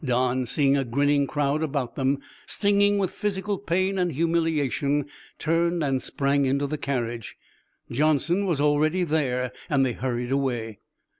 [0.03, 5.05] Don, seeing a grinning crowd about them and stinging with physical pain and humiliation,
[5.37, 7.37] turned and sprang into the carriage.
[7.91, 10.79] Johnson was already there, and they hurried away.